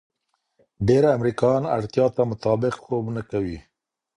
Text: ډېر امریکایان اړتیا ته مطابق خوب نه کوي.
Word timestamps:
ډېر 0.87 1.03
امریکایان 1.17 1.63
اړتیا 1.77 2.05
ته 2.15 2.21
مطابق 2.31 2.73
خوب 2.83 3.05
نه 3.15 3.21
کوي. 3.31 3.57